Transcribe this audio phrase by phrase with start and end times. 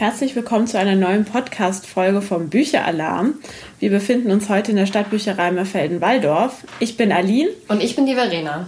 [0.00, 3.34] Herzlich willkommen zu einer neuen Podcast-Folge vom Bücheralarm.
[3.80, 6.64] Wir befinden uns heute in der Stadtbücherei Merfelden-Walldorf.
[6.78, 7.50] Ich bin Aline.
[7.68, 8.66] Und ich bin die Verena.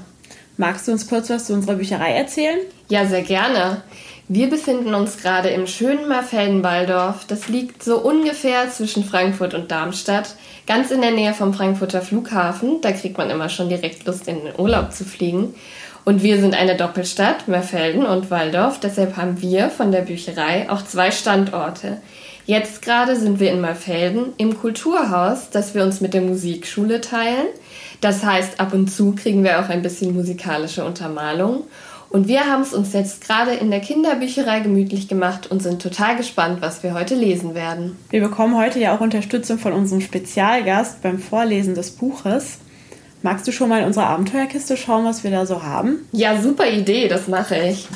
[0.58, 2.58] Magst du uns kurz was zu unserer Bücherei erzählen?
[2.90, 3.82] Ja, sehr gerne.
[4.28, 7.24] Wir befinden uns gerade im schönen Merfelden-Walldorf.
[7.26, 10.36] Das liegt so ungefähr zwischen Frankfurt und Darmstadt,
[10.66, 12.82] ganz in der Nähe vom Frankfurter Flughafen.
[12.82, 15.54] Da kriegt man immer schon direkt Lust, in den Urlaub zu fliegen.
[16.04, 18.80] Und wir sind eine Doppelstadt, Merfelden und Walldorf.
[18.80, 21.98] Deshalb haben wir von der Bücherei auch zwei Standorte.
[22.44, 27.46] Jetzt gerade sind wir in Merfelden im Kulturhaus, das wir uns mit der Musikschule teilen.
[28.00, 31.64] Das heißt, ab und zu kriegen wir auch ein bisschen musikalische Untermalung.
[32.10, 36.16] Und wir haben es uns jetzt gerade in der Kinderbücherei gemütlich gemacht und sind total
[36.16, 37.96] gespannt, was wir heute lesen werden.
[38.10, 42.58] Wir bekommen heute ja auch Unterstützung von unserem Spezialgast beim Vorlesen des Buches.
[43.24, 46.08] Magst du schon mal in unsere Abenteuerkiste schauen, was wir da so haben?
[46.10, 47.86] Ja, super Idee, das mache ich.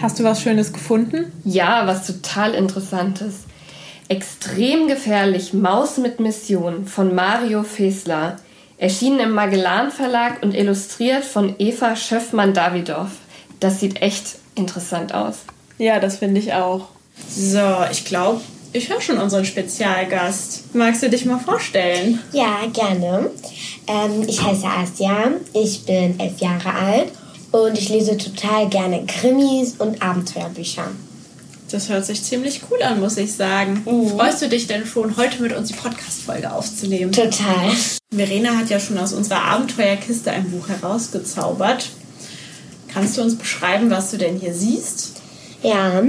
[0.00, 1.32] Hast du was Schönes gefunden?
[1.44, 3.40] Ja, was total Interessantes.
[4.06, 8.36] Extrem gefährlich Maus mit Mission von Mario Fesler.
[8.76, 13.10] Erschienen im Magellan Verlag und illustriert von Eva Schöffmann-Davidoff.
[13.58, 15.40] Das sieht echt interessant aus.
[15.78, 16.88] Ja, das finde ich auch.
[17.28, 17.60] So,
[17.90, 18.40] ich glaube,
[18.72, 20.74] ich höre schon unseren Spezialgast.
[20.74, 22.20] Magst du dich mal vorstellen?
[22.32, 23.30] Ja, gerne.
[23.86, 27.12] Ähm, ich heiße Asia, ich bin elf Jahre alt
[27.52, 30.90] und ich lese total gerne Krimis und Abenteuerbücher.
[31.70, 33.82] Das hört sich ziemlich cool an, muss ich sagen.
[33.84, 34.10] Mhm.
[34.10, 37.12] Freust du dich denn schon, heute mit uns die Podcast-Folge aufzunehmen?
[37.12, 37.70] Total.
[38.12, 41.90] Verena hat ja schon aus unserer Abenteuerkiste ein Buch herausgezaubert.
[42.94, 45.20] Kannst du uns beschreiben, was du denn hier siehst?
[45.62, 46.02] Ja,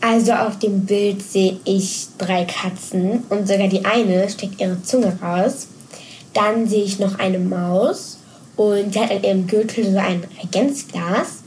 [0.00, 5.18] also auf dem Bild sehe ich drei Katzen und sogar die eine steckt ihre Zunge
[5.20, 5.66] raus.
[6.34, 8.18] Dann sehe ich noch eine Maus
[8.56, 11.42] und die hat an ihrem Gürtel so ein Reagenzglas.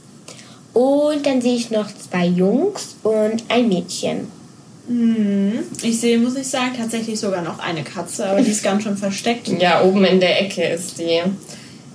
[0.74, 4.28] Und dann sehe ich noch zwei Jungs und ein Mädchen.
[4.86, 8.82] Hm, ich sehe, muss ich sagen, tatsächlich sogar noch eine Katze, aber die ist ganz
[8.82, 9.48] schön versteckt.
[9.48, 11.22] Ja, oben in der Ecke ist die.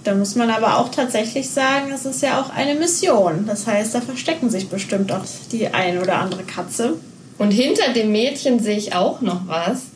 [0.08, 3.46] Da muss man aber auch tatsächlich sagen, es ist ja auch eine Mission.
[3.46, 6.94] Das heißt, da verstecken sich bestimmt auch die ein oder andere Katze.
[7.38, 9.88] Und hinter dem Mädchen sehe ich auch noch was.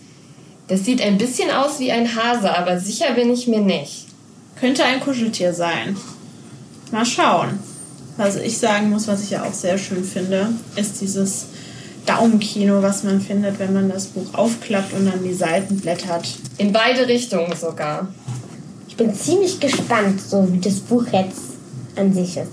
[0.68, 4.08] Das sieht ein bisschen aus wie ein Hase, aber sicher bin ich mir nicht.
[4.60, 5.96] Könnte ein Kuscheltier sein.
[6.92, 7.60] Mal schauen.
[8.18, 11.46] Was ich sagen muss, was ich ja auch sehr schön finde, ist dieses
[12.06, 16.28] Daumenkino, was man findet, wenn man das Buch aufklappt und dann die Seiten blättert.
[16.58, 18.10] In beide Richtungen sogar.
[18.92, 21.54] Ich bin ziemlich gespannt, so wie das Buch jetzt
[21.96, 22.52] an sich ist.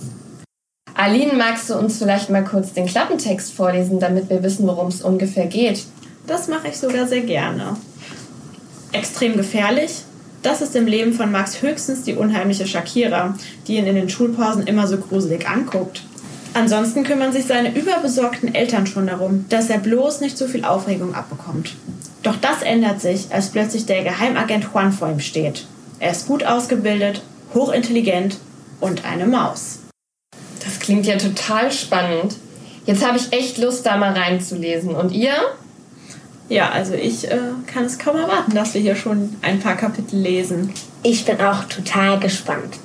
[0.95, 5.03] Aline, magst du uns vielleicht mal kurz den Klappentext vorlesen, damit wir wissen, worum es
[5.03, 5.85] ungefähr geht?
[6.29, 7.77] Das mache ich sogar sehr gerne.
[8.93, 10.05] Extrem gefährlich.
[10.43, 13.35] Das ist im Leben von Max höchstens die unheimliche Shakira,
[13.67, 16.05] die ihn in den Schulpausen immer so gruselig anguckt.
[16.55, 21.17] Ansonsten kümmern sich seine überbesorgten Eltern schon darum, dass er bloß nicht so viel Aufregung
[21.17, 21.75] abbekommt.
[22.23, 25.67] Doch das ändert sich, als plötzlich der Geheimagent Juan vor ihm steht.
[26.01, 27.23] Er ist gut ausgebildet,
[27.55, 28.39] hochintelligent
[28.81, 29.81] und eine Maus.
[30.65, 32.37] Das klingt ja total spannend.
[32.87, 34.95] Jetzt habe ich echt Lust, da mal reinzulesen.
[34.95, 35.35] Und ihr?
[36.49, 40.19] Ja, also ich äh, kann es kaum erwarten, dass wir hier schon ein paar Kapitel
[40.19, 40.73] lesen.
[41.03, 42.79] Ich bin auch total gespannt.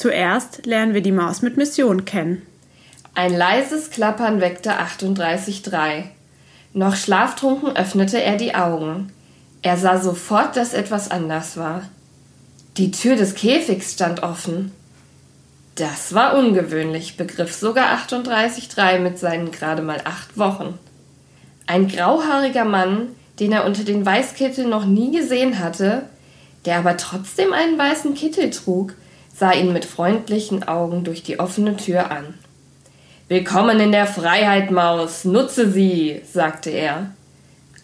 [0.00, 2.40] Zuerst lernen wir die Maus mit Mission kennen.
[3.14, 6.04] Ein leises Klappern weckte 38.3.
[6.72, 9.12] Noch schlaftrunken öffnete er die Augen.
[9.60, 11.82] Er sah sofort, dass etwas anders war.
[12.78, 14.72] Die Tür des Käfigs stand offen.
[15.74, 20.78] Das war ungewöhnlich, begriff sogar 38.3 mit seinen gerade mal acht Wochen.
[21.66, 23.08] Ein grauhaariger Mann,
[23.38, 26.04] den er unter den Weißkittel noch nie gesehen hatte,
[26.64, 28.94] der aber trotzdem einen weißen Kittel trug,
[29.40, 32.34] sah ihn mit freundlichen Augen durch die offene Tür an.
[33.28, 37.10] Willkommen in der Freiheit, Maus, nutze sie, sagte er.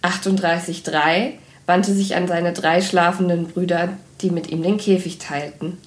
[0.03, 1.33] 38.3
[1.65, 5.79] wandte sich an seine drei schlafenden Brüder, die mit ihm den Käfig teilten.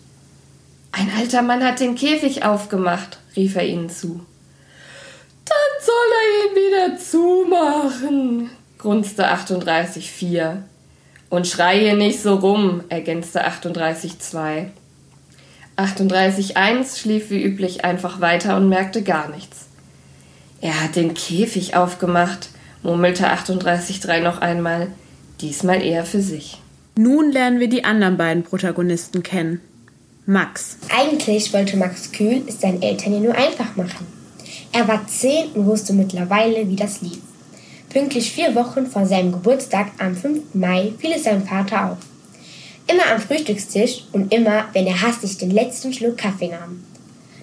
[0.92, 4.26] Ein alter Mann hat den Käfig aufgemacht, rief er ihnen zu.
[5.46, 8.50] Dann soll er ihn wieder zumachen,
[8.80, 10.64] grunzte 38.4.
[11.30, 14.72] Und schreie nicht so rum, ergänzte 38.2.
[15.80, 19.68] 38.1 schlief wie üblich einfach weiter und merkte gar nichts.
[20.62, 22.50] Er hat den Käfig aufgemacht,
[22.84, 24.88] murmelte 38.3 noch einmal,
[25.40, 26.62] diesmal eher für sich.
[26.98, 29.62] Nun lernen wir die anderen beiden Protagonisten kennen.
[30.26, 30.78] Max.
[30.96, 34.06] Eigentlich wollte Max Kühl es seinen Eltern ja nur einfach machen.
[34.72, 37.20] Er war zehn und wusste mittlerweile, wie das lief.
[37.90, 40.54] Pünktlich vier Wochen vor seinem Geburtstag am 5.
[40.54, 41.98] Mai fiel es seinem Vater auf.
[42.92, 46.84] Immer am Frühstückstisch und immer, wenn er hastig den letzten Schluck Kaffee nahm.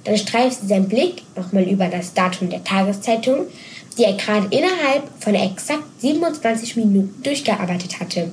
[0.03, 3.47] Dann streifte sein Blick nochmal über das Datum der Tageszeitung,
[3.97, 8.31] die er gerade innerhalb von exakt 27 Minuten durchgearbeitet hatte,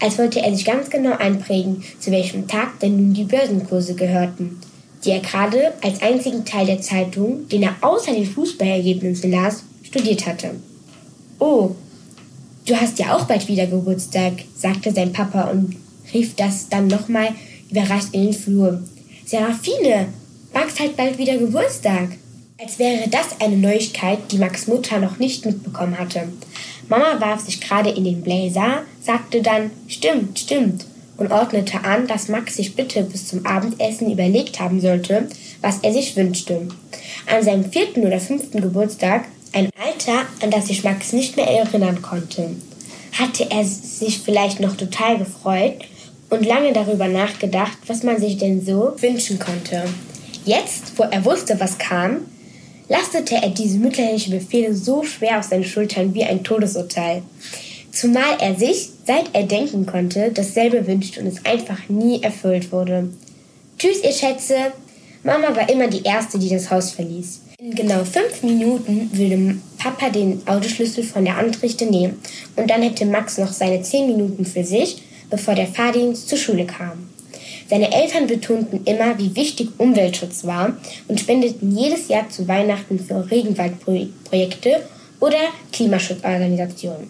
[0.00, 4.60] als wollte er sich ganz genau einprägen, zu welchem Tag denn nun die Börsenkurse gehörten,
[5.04, 10.26] die er gerade als einzigen Teil der Zeitung, den er außer den Fußballergebnissen las, studiert
[10.26, 10.50] hatte.
[11.38, 11.70] Oh,
[12.66, 15.76] du hast ja auch bald wieder Geburtstag, sagte sein Papa und
[16.12, 17.34] rief das dann nochmal
[17.70, 18.82] überrascht in den Flur.
[19.24, 20.08] Serafine,
[20.52, 22.10] Max hat bald wieder Geburtstag.
[22.60, 26.28] Als wäre das eine Neuigkeit, die Max Mutter noch nicht mitbekommen hatte.
[26.88, 30.84] Mama warf sich gerade in den Blazer, sagte dann Stimmt, stimmt
[31.20, 35.28] und ordnete an, dass Max sich bitte bis zum Abendessen überlegt haben sollte,
[35.60, 36.66] was er sich wünschte.
[37.26, 42.00] An seinem vierten oder fünften Geburtstag, ein Alter, an das sich Max nicht mehr erinnern
[42.02, 42.56] konnte,
[43.12, 45.74] hatte er sich vielleicht noch total gefreut
[46.30, 49.84] und lange darüber nachgedacht, was man sich denn so wünschen konnte.
[50.44, 52.22] Jetzt, wo er wusste, was kam,
[52.88, 57.22] lastete er diese mütterlichen Befehle so schwer auf seinen Schultern wie ein Todesurteil.
[57.92, 63.10] Zumal er sich, seit er denken konnte, dasselbe wünschte und es einfach nie erfüllt wurde.
[63.78, 64.72] Tschüss, ihr Schätze!
[65.22, 67.40] Mama war immer die Erste, die das Haus verließ.
[67.58, 72.18] In genau fünf Minuten würde Papa den Autoschlüssel von der Antrichte nehmen
[72.56, 76.66] und dann hätte Max noch seine zehn Minuten für sich, bevor der Fahrdienst zur Schule
[76.66, 77.08] kam.
[77.68, 83.30] Seine Eltern betonten immer, wie wichtig Umweltschutz war und spendeten jedes Jahr zu Weihnachten für
[83.30, 84.82] Regenwaldprojekte
[85.20, 85.38] oder
[85.72, 87.08] Klimaschutzorganisationen.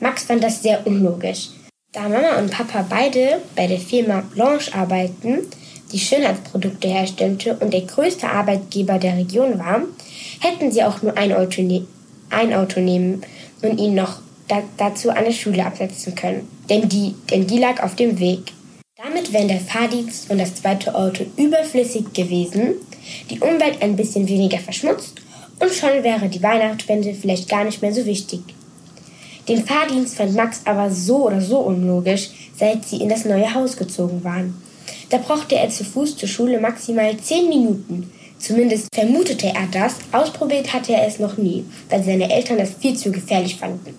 [0.00, 1.48] Max fand das sehr unlogisch.
[1.92, 5.40] Da Mama und Papa beide bei der Firma Blanche arbeiten,
[5.92, 9.82] die Schönheitsprodukte herstellte und der größte Arbeitgeber der Region war,
[10.40, 11.86] hätten sie auch nur ein Auto, ne
[12.30, 13.22] ein Auto nehmen
[13.62, 14.20] und ihn noch
[14.52, 16.48] da dazu der Schule absetzen können.
[16.68, 18.52] Denn die, denn die lag auf dem Weg.
[19.02, 22.74] Damit wären der Fahrdienst und das zweite Auto überflüssig gewesen,
[23.30, 25.20] die Umwelt ein bisschen weniger verschmutzt
[25.58, 28.40] und schon wäre die Weihnachtsspende vielleicht gar nicht mehr so wichtig.
[29.48, 33.76] Den Fahrdienst fand Max aber so oder so unlogisch, seit sie in das neue Haus
[33.76, 34.54] gezogen waren.
[35.08, 38.12] Da brauchte er zu Fuß zur Schule maximal zehn Minuten.
[38.38, 42.96] Zumindest vermutete er das, ausprobiert hatte er es noch nie, weil seine Eltern das viel
[42.96, 43.94] zu gefährlich fanden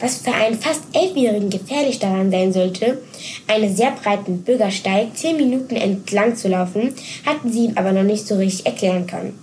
[0.00, 3.02] was für einen fast Elfjährigen gefährlich daran sein sollte,
[3.46, 6.94] einen sehr breiten Bürgersteig zehn Minuten entlang zu laufen,
[7.24, 9.38] hatten sie ihm aber noch nicht so richtig erklären können.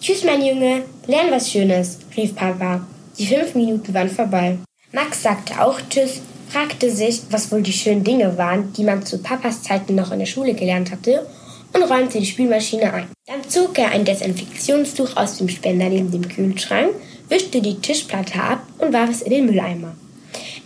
[0.00, 2.86] Tschüss, mein Junge, lern was Schönes, rief Papa.
[3.18, 4.58] Die fünf Minuten waren vorbei.
[4.92, 9.18] Max sagte auch Tschüss, fragte sich, was wohl die schönen Dinge waren, die man zu
[9.18, 11.26] Papas Zeiten noch in der Schule gelernt hatte,
[11.72, 13.08] und räumte die Spülmaschine ein.
[13.26, 16.94] Dann zog er ein Desinfektionstuch aus dem Spender neben dem Kühlschrank
[17.28, 19.94] wischte die Tischplatte ab und warf es in den Mülleimer.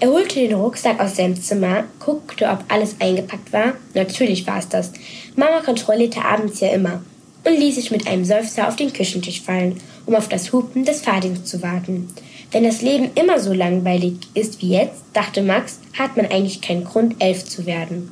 [0.00, 3.74] Er holte den Rucksack aus seinem Zimmer, guckte, ob alles eingepackt war.
[3.94, 4.92] Natürlich war es das.
[5.34, 7.02] Mama kontrollierte abends ja immer
[7.44, 11.00] und ließ sich mit einem Seufzer auf den Küchentisch fallen, um auf das Hupen des
[11.00, 12.08] Fahrdienstes zu warten.
[12.50, 16.84] Wenn das Leben immer so langweilig ist wie jetzt, dachte Max, hat man eigentlich keinen
[16.84, 18.10] Grund, elf zu werden.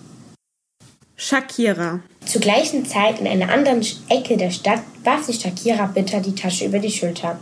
[1.16, 2.00] Shakira.
[2.26, 6.66] Zur gleichen Zeit in einer anderen Ecke der Stadt warf sich Shakira bitter die Tasche
[6.66, 7.38] über die Schulter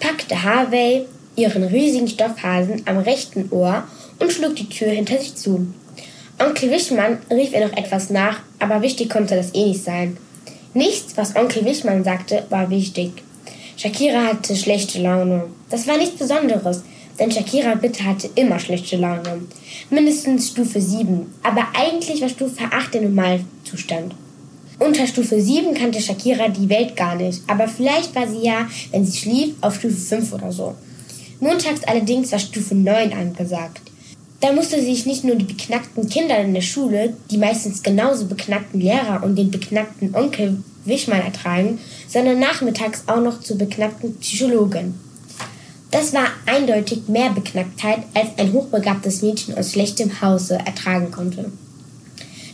[0.00, 3.84] packte Harvey ihren riesigen Stoffhasen am rechten Ohr
[4.18, 5.66] und schlug die Tür hinter sich zu.
[6.38, 10.16] Onkel Wichmann rief ihr noch etwas nach, aber wichtig konnte das eh nicht sein.
[10.72, 13.12] Nichts, was Onkel Wichmann sagte, war wichtig.
[13.76, 15.44] Shakira hatte schlechte Laune.
[15.68, 16.82] Das war nichts Besonderes,
[17.18, 19.42] denn Shakira bitte hatte immer schlechte Laune.
[19.90, 24.14] Mindestens Stufe 7, aber eigentlich war Stufe 8 der Normalzustand.
[24.80, 29.04] Unter Stufe 7 kannte Shakira die Welt gar nicht, aber vielleicht war sie ja, wenn
[29.04, 30.74] sie schlief, auf Stufe 5 oder so.
[31.38, 33.82] Montags allerdings war Stufe 9 angesagt.
[34.40, 38.80] Da musste sich nicht nur die beknackten Kinder in der Schule, die meistens genauso beknackten
[38.80, 44.94] Lehrer und den beknackten Onkel Wichmann ertragen, sondern nachmittags auch noch zur beknackten Psychologin.
[45.90, 51.52] Das war eindeutig mehr Beknacktheit, als ein hochbegabtes Mädchen aus schlechtem Hause ertragen konnte.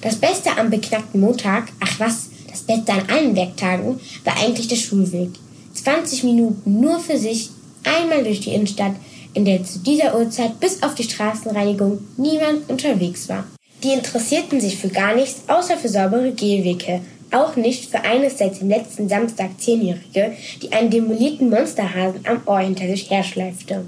[0.07, 4.77] Das Beste am beknackten Montag, ach was, das Beste an allen Werktagen, war eigentlich der
[4.77, 5.31] Schulweg.
[5.75, 7.51] 20 Minuten nur für sich,
[7.83, 8.95] einmal durch die Innenstadt,
[9.35, 13.49] in der zu dieser Uhrzeit bis auf die Straßenreinigung niemand unterwegs war.
[13.83, 17.01] Die interessierten sich für gar nichts, außer für saubere Gehwege.
[17.33, 22.61] Auch nicht für eines seit dem letzten Samstag Zehnjährige, die einen demolierten Monsterhasen am Ohr
[22.61, 23.85] hinter sich herschleifte.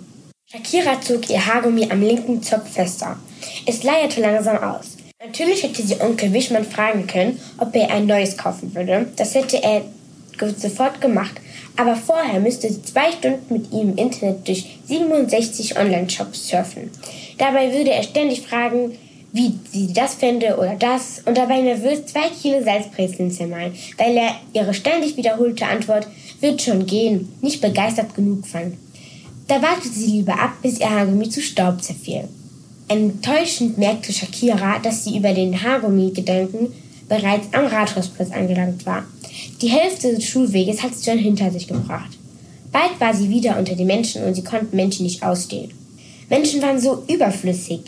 [0.50, 3.16] Shakira zog ihr Haargummi am linken Zopf fester.
[3.66, 4.97] Es leierte langsam aus.
[5.20, 9.08] Natürlich hätte sie Onkel Wischmann fragen können, ob er ein neues kaufen würde.
[9.16, 9.82] Das hätte er
[10.56, 11.40] sofort gemacht.
[11.76, 16.92] Aber vorher müsste sie zwei Stunden mit ihm im Internet durch 67 Online-Shops surfen.
[17.36, 18.96] Dabei würde er ständig fragen,
[19.32, 24.36] wie sie das fände oder das und dabei nervös zwei Kilo Salzbrezeln zermalen, weil er
[24.52, 26.06] ihre ständig wiederholte Antwort
[26.40, 28.76] wird schon gehen nicht begeistert genug fand.
[29.48, 32.28] Da wartete sie lieber ab, bis ihr Haargummi zu Staub zerfiel.
[32.88, 36.72] Enttäuschend merkte Shakira, dass sie über den Haargummi-Gedanken
[37.06, 39.04] bereits am Rathausplatz angelangt war.
[39.60, 42.16] Die Hälfte des Schulweges hatte sie schon hinter sich gebracht.
[42.72, 45.72] Bald war sie wieder unter den Menschen und sie konnten Menschen nicht ausstehen.
[46.30, 47.80] Menschen waren so überflüssig.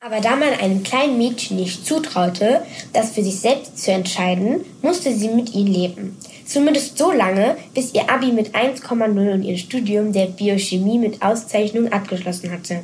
[0.00, 5.14] Aber da man einem kleinen Mädchen nicht zutraute, das für sich selbst zu entscheiden, musste
[5.14, 6.16] sie mit ihnen leben.
[6.44, 11.92] Zumindest so lange, bis ihr Abi mit 1,0 und ihr Studium der Biochemie mit Auszeichnung
[11.92, 12.82] abgeschlossen hatte.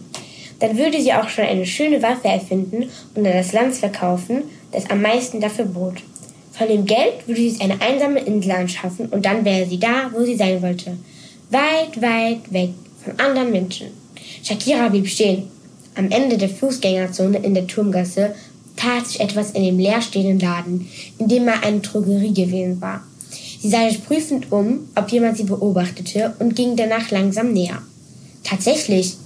[0.60, 4.90] Dann würde sie auch schon eine schöne Waffe erfinden und an das Land verkaufen, das
[4.90, 6.02] am meisten dafür bot.
[6.52, 10.24] Von dem Geld würde sie eine einsame Insel anschaffen und dann wäre sie da, wo
[10.24, 10.96] sie sein wollte.
[11.50, 12.70] Weit, weit weg
[13.04, 13.88] von anderen Menschen.
[14.42, 15.44] Shakira blieb stehen.
[15.94, 18.34] Am Ende der Fußgängerzone in der Turmgasse
[18.76, 20.88] tat sich etwas in dem leerstehenden Laden,
[21.18, 23.02] in dem mal eine Drogerie gewesen war.
[23.60, 27.82] Sie sah sich prüfend um, ob jemand sie beobachtete und ging danach langsam näher.
[28.44, 29.16] Tatsächlich,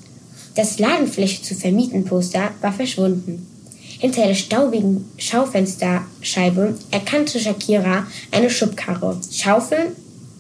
[0.55, 3.47] das Ladenfläche zu vermieten Poster war verschwunden.
[3.99, 9.97] Hinter der staubigen Schaufensterscheibe erkannte Shakira eine Schubkarre, Schaufeln,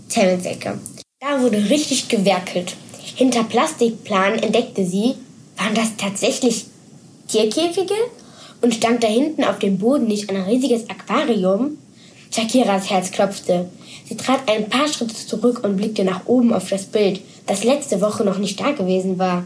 [0.08, 0.78] Zellsäcke.
[1.20, 2.74] Da wurde richtig gewerkelt.
[3.14, 5.14] Hinter Plastikplanen entdeckte sie,
[5.56, 6.66] waren das tatsächlich
[7.28, 7.94] Tierkäfige?
[8.60, 11.78] Und stand da hinten auf dem Boden nicht ein riesiges Aquarium?
[12.34, 13.68] Shakiras Herz klopfte.
[14.08, 18.00] Sie trat ein paar Schritte zurück und blickte nach oben auf das Bild, das letzte
[18.00, 19.44] Woche noch nicht da gewesen war.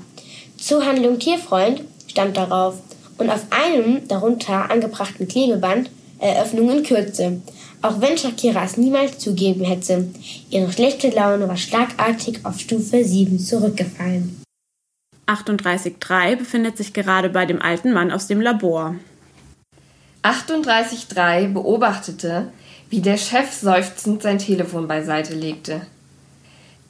[0.58, 2.76] Zuhandlung Tierfreund stand darauf
[3.18, 7.42] und auf einem darunter angebrachten Klebeband Eröffnung in Kürze.
[7.82, 10.08] Auch wenn Shakira es niemals zugeben hätte,
[10.50, 14.42] ihre schlechte Laune war schlagartig auf Stufe 7 zurückgefallen.
[15.26, 18.94] 38.3 befindet sich gerade bei dem alten Mann aus dem Labor.
[20.22, 22.50] 38.3 beobachtete,
[22.90, 25.82] wie der Chef seufzend sein Telefon beiseite legte.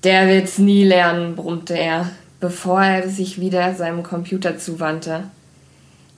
[0.05, 5.25] Der wird's nie lernen, brummte er bevor er sich wieder seinem Computer zuwandte.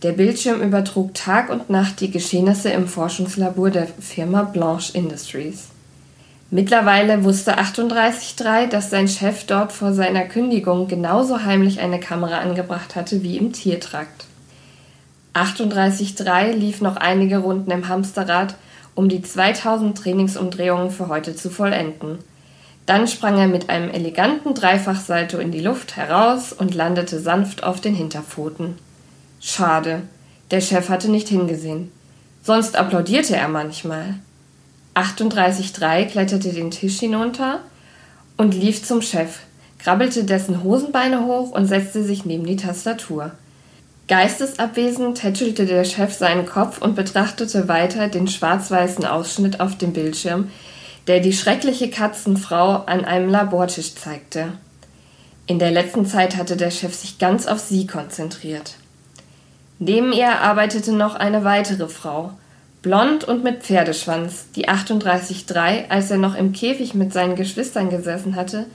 [0.03, 5.69] Der Bildschirm übertrug Tag und Nacht die Geschehnisse im Forschungslabor der Firma Blanche Industries.
[6.51, 12.97] Mittlerweile wusste 38.3, dass sein Chef dort vor seiner Kündigung genauso heimlich eine Kamera angebracht
[12.97, 14.25] hatte wie im Tiertrakt.
[15.35, 18.55] 38.3 lief noch einige Runden im Hamsterrad,
[18.95, 22.19] um die 2000 Trainingsumdrehungen für heute zu vollenden.
[22.89, 27.83] Dann sprang er mit einem eleganten Dreifachsalto in die Luft heraus und landete sanft auf
[27.83, 28.79] den Hinterpfoten.
[29.41, 30.05] Schade,
[30.51, 31.93] der Chef hatte nicht hingesehen.
[32.43, 34.15] Sonst applaudierte er manchmal.
[34.95, 37.61] 38.3 kletterte den Tisch hinunter
[38.39, 39.41] und lief zum Chef,
[39.79, 43.33] krabbelte dessen Hosenbeine hoch und setzte sich neben die Tastatur.
[44.09, 50.49] Geistesabwesend tätschelte der Chef seinen Kopf und betrachtete weiter den schwarz-weißen Ausschnitt auf dem Bildschirm,
[51.09, 54.53] der die schreckliche Katzenfrau an einem Labortisch zeigte.
[55.47, 58.75] In der letzten Zeit hatte der Chef sich ganz auf sie konzentriert.
[59.79, 62.33] Neben ihr arbeitete noch eine weitere Frau,
[62.83, 68.37] blond und mit Pferdeschwanz, die 38,3, als er noch im Käfig mit seinen Geschwistern gesessen
[68.37, 68.67] hatte,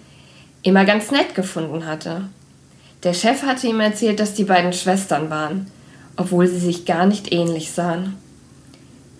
[0.63, 2.30] immer ganz nett gefunden hatte.
[3.04, 5.68] Der Chef hatte ihm erzählt, dass die beiden Schwestern waren,
[6.18, 8.18] obwohl sie sich gar nicht ähnlich sahen.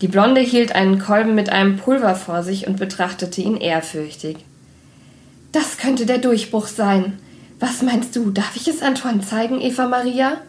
[0.04, 4.36] Die Blonde hielt einen Kolben mit einem Pulver vor sich und betrachtete ihn ehrfürchtig.
[5.50, 7.18] Das könnte der Durchbruch sein.
[7.58, 10.42] Was meinst du, darf ich es Antoine zeigen, Eva Maria?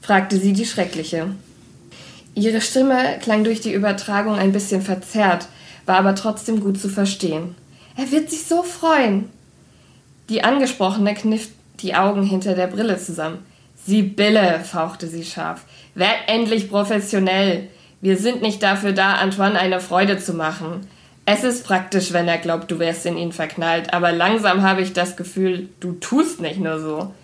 [0.00, 1.26] fragte sie die Schreckliche.
[2.36, 5.48] Ihre Stimme klang durch die Übertragung ein bisschen verzerrt,
[5.86, 7.56] war aber trotzdem gut zu verstehen.
[7.96, 9.28] Er wird sich so freuen.
[10.28, 11.48] Die Angesprochene kniff
[11.80, 13.44] die Augen hinter der Brille zusammen.
[13.84, 15.64] Sibylle, fauchte sie scharf.
[15.96, 17.70] Werd endlich professionell.
[18.00, 20.86] Wir sind nicht dafür da, Antoine eine Freude zu machen.
[21.26, 24.92] Es ist praktisch, wenn er glaubt, du wärst in ihn verknallt, aber langsam habe ich
[24.92, 27.14] das Gefühl, du tust nicht nur so.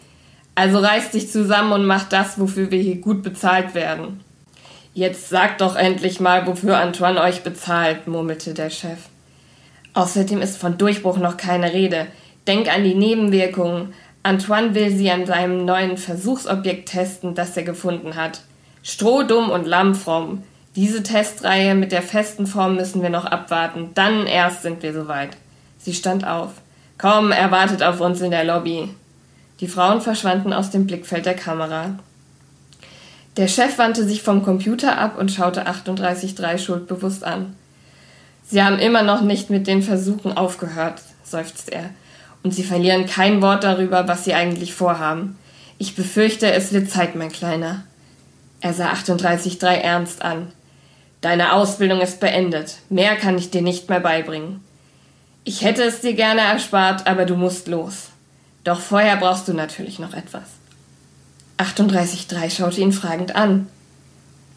[0.55, 4.21] Also reiß dich zusammen und mach das, wofür wir hier gut bezahlt werden.
[4.95, 8.99] Jetzt sagt doch endlich mal, wofür Antoine euch bezahlt, murmelte der Chef.
[9.93, 12.07] Außerdem ist von Durchbruch noch keine Rede.
[12.47, 13.95] Denk an die Nebenwirkungen.
[14.23, 18.41] Antoine will sie an seinem neuen Versuchsobjekt testen, das er gefunden hat.
[18.83, 20.43] Strohdumm und lammfromm.
[20.77, 23.93] Diese Testreihe mit der festen Form müssen wir noch abwarten.
[23.95, 25.31] Dann erst sind wir soweit.
[25.79, 26.51] Sie stand auf.
[26.99, 28.91] Komm, er wartet auf uns in der Lobby.
[29.61, 31.99] Die Frauen verschwanden aus dem Blickfeld der Kamera.
[33.39, 37.57] Der Chef wandte sich vom Computer ab und schaute 38.3 schuldbewusst an.
[38.47, 41.89] Sie haben immer noch nicht mit den Versuchen aufgehört, seufzt er.
[42.43, 45.39] Und Sie verlieren kein Wort darüber, was Sie eigentlich vorhaben.
[45.79, 47.85] Ich befürchte, es wird Zeit, mein Kleiner.
[48.61, 50.53] Er sah 38.3 ernst an.
[51.27, 52.77] Deine Ausbildung ist beendet.
[52.89, 54.61] Mehr kann ich dir nicht mehr beibringen.
[55.43, 58.11] Ich hätte es dir gerne erspart, aber du musst los.
[58.63, 60.45] Doch vorher brauchst du natürlich noch etwas.
[61.59, 63.67] 38.3 schaute ihn fragend an.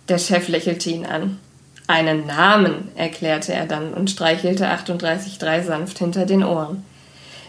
[0.09, 1.39] Der Chef lächelte ihn an.
[1.87, 6.85] Einen Namen, erklärte er dann und streichelte 38.3 sanft hinter den Ohren.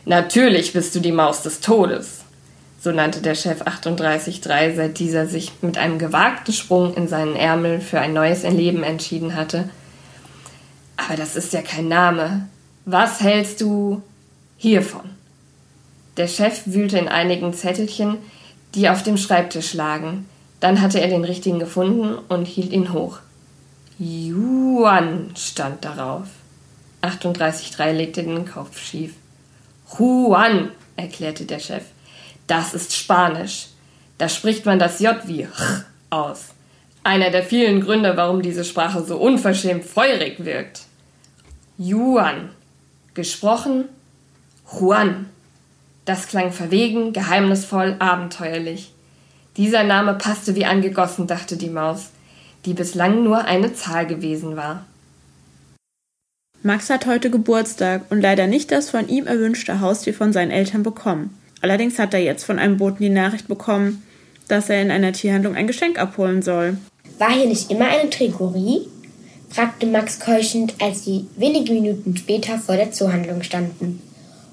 [0.06, 2.19] Natürlich bist du die Maus des Todes.
[2.82, 7.78] So nannte der Chef 38.3, seit dieser sich mit einem gewagten Sprung in seinen Ärmel
[7.78, 9.68] für ein neues Leben entschieden hatte.
[10.96, 12.48] Aber das ist ja kein Name.
[12.86, 14.02] Was hältst du
[14.56, 15.10] hiervon?
[16.16, 18.16] Der Chef wühlte in einigen Zettelchen,
[18.74, 20.26] die auf dem Schreibtisch lagen.
[20.60, 23.18] Dann hatte er den richtigen gefunden und hielt ihn hoch.
[23.98, 26.28] Juan stand darauf.
[27.02, 29.14] 38.3 legte den Kopf schief.
[29.98, 31.82] Juan, erklärte der Chef.
[32.50, 33.68] Das ist Spanisch.
[34.18, 36.46] Da spricht man das J wie ch aus.
[37.04, 40.80] Einer der vielen Gründe, warum diese Sprache so unverschämt feurig wirkt.
[41.78, 42.50] Juan.
[43.14, 43.84] Gesprochen
[44.68, 45.26] Juan.
[46.04, 48.92] Das klang verwegen, geheimnisvoll, abenteuerlich.
[49.56, 52.08] Dieser Name passte wie angegossen, dachte die Maus,
[52.64, 54.84] die bislang nur eine Zahl gewesen war.
[56.64, 60.82] Max hat heute Geburtstag und leider nicht das von ihm erwünschte Haustier von seinen Eltern
[60.82, 61.39] bekommen.
[61.60, 64.02] Allerdings hat er jetzt von einem Boten die Nachricht bekommen,
[64.48, 66.76] dass er in einer Tierhandlung ein Geschenk abholen soll.
[67.18, 68.86] War hier nicht immer eine Trigorie?
[69.50, 74.00] fragte Max keuchend, als sie wenige Minuten später vor der Zoohandlung standen.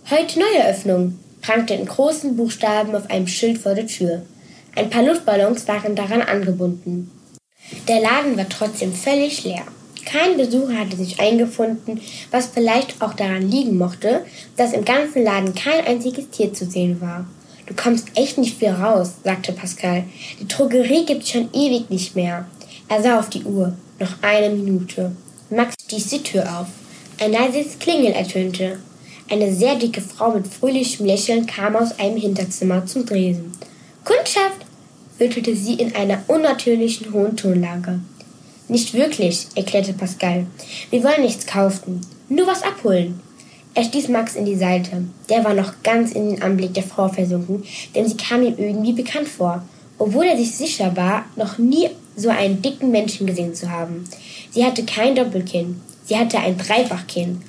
[0.09, 4.23] Heute Neueröffnung, prangte in großen Buchstaben auf einem Schild vor der Tür.
[4.75, 7.11] Ein paar Luftballons waren daran angebunden.
[7.87, 9.63] Der Laden war trotzdem völlig leer.
[10.07, 11.99] Kein Besucher hatte sich eingefunden,
[12.31, 17.01] was vielleicht auch daran liegen mochte, dass im ganzen Laden kein einziges Tier zu sehen
[17.01, 17.25] war.
[17.65, 20.05] Du kommst echt nicht viel raus, sagte Pascal.
[20.39, 22.45] Die Drogerie gibt's schon ewig nicht mehr.
[22.87, 23.73] Er sah auf die Uhr.
[23.99, 25.11] Noch eine Minute.
[25.49, 26.67] Max stieß die Tür auf.
[27.19, 28.79] Ein leises Klingel ertönte.
[29.29, 33.51] Eine sehr dicke Frau mit fröhlichem Lächeln kam aus einem Hinterzimmer zum Dresen.
[34.05, 34.65] Kundschaft,
[35.17, 37.99] wirtelte sie in einer unnatürlichen hohen Tonlage.
[38.69, 40.45] Nicht wirklich, erklärte Pascal.
[40.89, 43.19] Wir wollen nichts kaufen, nur was abholen.
[43.73, 45.03] Er stieß Max in die Seite.
[45.29, 47.63] Der war noch ganz in den Anblick der Frau versunken,
[47.95, 49.63] denn sie kam ihm irgendwie bekannt vor,
[49.97, 54.03] obwohl er sich sicher war, noch nie so einen dicken Menschen gesehen zu haben.
[54.51, 57.41] Sie hatte kein Doppelkinn, sie hatte ein Dreifachkinn.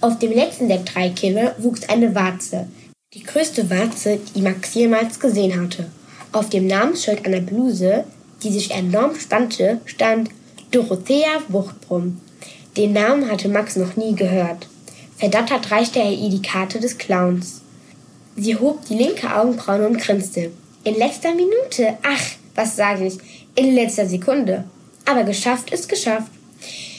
[0.00, 2.66] Auf dem letzten der drei Kinne wuchs eine Warze,
[3.12, 5.90] die größte Warze, die Max jemals gesehen hatte.
[6.32, 8.04] Auf dem Namensschild einer Bluse,
[8.42, 10.30] die sich enorm spannte, stand
[10.72, 12.18] Dorothea Wuchtbrumm.
[12.78, 14.66] Den Namen hatte Max noch nie gehört.
[15.18, 17.60] Verdattert reichte er ihr die Karte des Clowns.
[18.36, 20.50] Sie hob die linke Augenbraue und grinste.
[20.84, 21.98] In letzter Minute.
[22.02, 22.22] Ach,
[22.54, 23.18] was sage ich?
[23.54, 24.64] In letzter Sekunde.
[25.04, 26.32] Aber geschafft ist geschafft.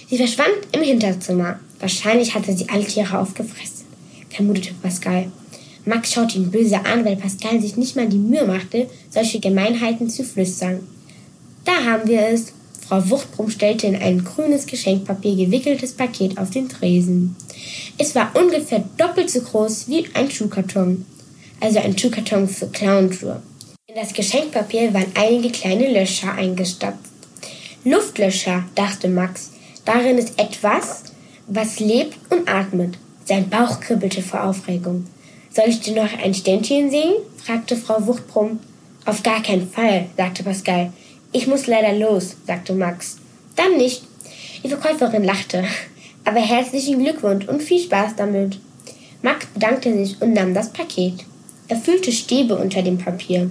[0.07, 1.59] Sie verschwand im Hinterzimmer.
[1.79, 3.86] Wahrscheinlich hatte sie alle Tiere aufgefressen,
[4.29, 5.31] vermutete Pascal.
[5.86, 10.09] Max schaute ihn böse an, weil Pascal sich nicht mal die Mühe machte, solche Gemeinheiten
[10.09, 10.88] zu flüstern.
[11.65, 12.53] Da haben wir es,
[12.93, 17.36] Frau Wuchtbrumm stellte in ein grünes Geschenkpapier gewickeltes Paket auf den Tresen.
[17.97, 21.03] Es war ungefähr doppelt so groß wie ein Schuhkarton.
[21.60, 23.41] Also ein Schuhkarton für Clownschuhe.
[23.88, 26.99] In das Geschenkpapier waren einige kleine Löcher eingestopft.
[27.84, 29.49] Luftlöscher, dachte Max.
[29.86, 31.06] Darin ist etwas,
[31.47, 32.99] was lebt und atmet.
[33.25, 35.08] Sein Bauch kribbelte vor Aufregung.
[35.49, 37.15] Soll ich dir noch ein Ständchen singen?
[37.43, 38.60] fragte Frau Wuchtbrumm.
[39.06, 40.93] Auf gar keinen Fall, sagte Pascal.
[41.36, 43.17] Ich muss leider los, sagte Max.
[43.56, 44.04] Dann nicht.
[44.63, 45.63] Die Verkäuferin lachte.
[46.26, 48.60] Aber herzlichen Glückwunsch und viel Spaß damit.
[49.24, 51.26] Max bedankte sich und nahm das Paket.
[51.67, 53.50] Er fühlte Stäbe unter dem Papier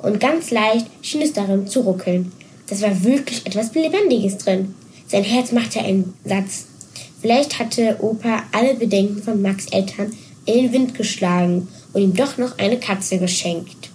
[0.00, 2.32] und ganz leicht schien es darin zu ruckeln.
[2.66, 4.74] Das war wirklich etwas Lebendiges drin.
[5.06, 6.66] Sein Herz machte einen Satz.
[7.20, 10.12] Vielleicht hatte Opa alle Bedenken von Max Eltern
[10.44, 13.90] in den Wind geschlagen und ihm doch noch eine Katze geschenkt.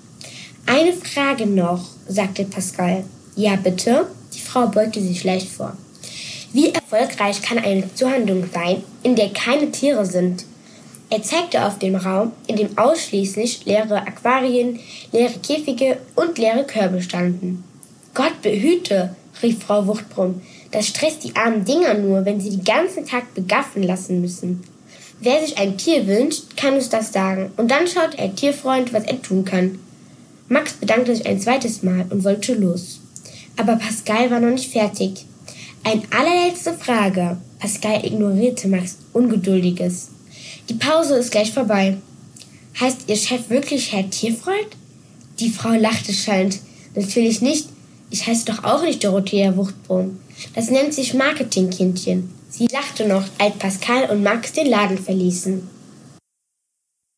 [0.65, 3.03] Eine Frage noch, sagte Pascal.
[3.37, 4.07] Ja, bitte?
[4.33, 5.77] Die Frau beugte sich leicht vor.
[6.53, 10.43] Wie erfolgreich kann eine Zuhandlung sein, in der keine Tiere sind?
[11.11, 14.79] Er zeigte auf den Raum, in dem ausschließlich leere Aquarien,
[15.11, 17.63] leere Käfige und leere Körbe standen.
[18.15, 20.41] Gott behüte, rief Frau Wuchtbrumm.
[20.71, 24.63] Das stresst die armen Dinger nur, wenn sie den ganzen Tag begaffen lassen müssen.
[25.19, 29.03] Wer sich ein Tier wünscht, kann uns das sagen, und dann schaut der Tierfreund, was
[29.03, 29.77] er tun kann.
[30.49, 33.01] Max bedankte sich ein zweites Mal und wollte los.
[33.57, 35.25] Aber Pascal war noch nicht fertig.
[35.83, 37.37] Eine allerletzte Frage.
[37.59, 40.09] Pascal ignorierte Max Ungeduldiges.
[40.69, 41.97] Die Pause ist gleich vorbei.
[42.79, 44.67] Heißt Ihr Chef wirklich Herr Tierfreund?
[45.39, 46.59] Die Frau lachte schallend.
[46.95, 47.69] Natürlich nicht.
[48.09, 50.19] Ich heiße doch auch nicht Dorothea Wuchtbrunn.
[50.53, 52.29] Das nennt sich Marketingkindchen.
[52.49, 55.67] Sie lachte noch, als Pascal und Max den Laden verließen.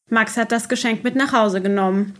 [0.10, 2.16] Max hat das Geschenk mit nach Hause genommen.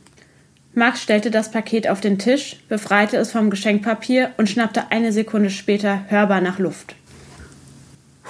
[0.80, 5.50] Max stellte das Paket auf den Tisch, befreite es vom Geschenkpapier und schnappte eine Sekunde
[5.50, 6.96] später hörbar nach Luft.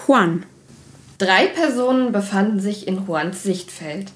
[0.08, 0.44] Juan.
[1.20, 4.12] Drei Personen befanden sich in Juans Sichtfeld.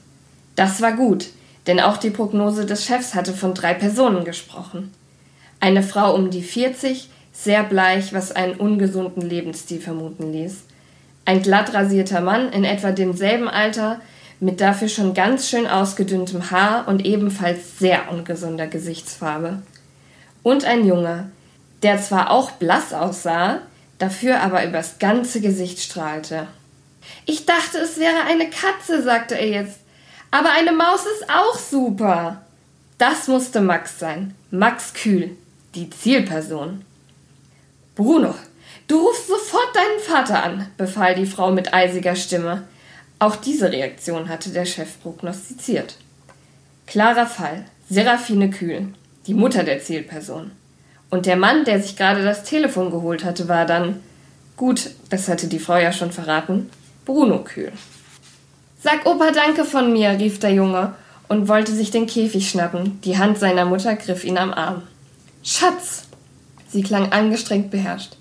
[0.55, 1.27] Das war gut,
[1.67, 4.91] denn auch die Prognose des Chefs hatte von drei Personen gesprochen.
[5.59, 10.63] Eine Frau um die 40, sehr bleich, was einen ungesunden Lebensstil vermuten ließ.
[11.25, 14.01] Ein glatt rasierter Mann in etwa demselben Alter,
[14.43, 19.61] mit dafür schon ganz schön ausgedünntem Haar und ebenfalls sehr ungesunder Gesichtsfarbe.
[20.43, 21.31] Und ein Junge,
[21.81, 23.59] der zwar auch blass aussah,
[23.99, 26.47] dafür aber übers ganze Gesicht strahlte.
[27.25, 29.79] Ich dachte, es wäre eine Katze, sagte er jetzt.
[30.29, 32.41] Aber eine Maus ist auch super.
[32.97, 34.35] Das musste Max sein.
[34.51, 35.37] Max Kühl,
[35.73, 36.83] die Zielperson.
[37.95, 38.35] Bruno,
[38.89, 42.67] du rufst sofort deinen Vater an, befahl die Frau mit eisiger Stimme.
[43.23, 45.95] Auch diese Reaktion hatte der Chef prognostiziert.
[46.85, 47.63] Klarer Fall.
[47.89, 48.89] Seraphine Kühl,
[49.27, 50.51] die Mutter der Zielperson.
[51.09, 54.03] Und der Mann, der sich gerade das Telefon geholt hatte, war dann,
[54.57, 56.69] gut, das hatte die Frau ja schon verraten,
[57.05, 57.71] Bruno Kühl.
[58.81, 60.93] Sag Opa Danke von mir, rief der Junge
[61.29, 62.99] und wollte sich den Käfig schnappen.
[63.05, 64.83] Die Hand seiner Mutter griff ihn am Arm.
[65.43, 66.07] Schatz!
[66.67, 68.17] Sie klang angestrengt beherrscht.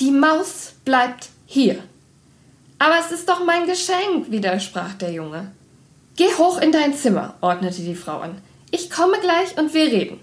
[0.00, 1.78] Die Maus bleibt hier.
[2.78, 5.52] Aber es ist doch mein Geschenk, widersprach der Junge.
[6.16, 8.40] Geh hoch in dein Zimmer, ordnete die Frau an.
[8.70, 10.20] Ich komme gleich und wir reden.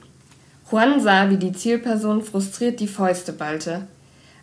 [0.69, 3.87] Juan sah, wie die Zielperson frustriert die Fäuste ballte.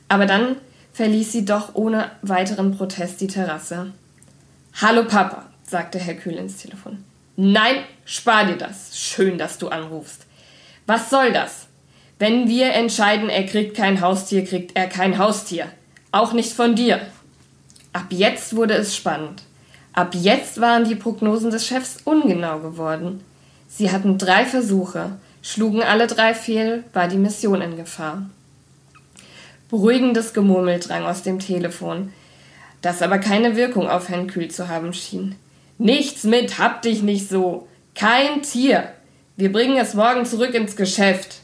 [0.09, 0.57] Aber dann
[0.93, 3.93] verließ sie doch ohne weiteren Protest die Terrasse.
[4.75, 7.05] Hallo Papa, sagte Herr Kühl ins Telefon.
[7.37, 8.99] Nein, spar dir das.
[8.99, 10.27] Schön, dass du anrufst.
[10.87, 11.67] Was soll das?
[12.19, 15.67] Wenn wir entscheiden, er kriegt kein Haustier, kriegt er kein Haustier.
[16.11, 17.01] Auch nicht von dir.
[17.93, 19.43] Ab jetzt wurde es spannend.
[19.93, 23.23] Ab jetzt waren die Prognosen des Chefs ungenau geworden.
[23.69, 28.23] Sie hatten drei Versuche, schlugen alle drei fehl, war die Mission in Gefahr.
[29.71, 32.13] Beruhigendes Gemurmel drang aus dem Telefon,
[32.81, 35.35] das aber keine Wirkung auf Herrn Kühl zu haben schien.
[35.79, 37.69] Nichts mit, hab dich nicht so.
[37.95, 38.93] Kein Tier.
[39.37, 41.41] Wir bringen es morgen zurück ins Geschäft.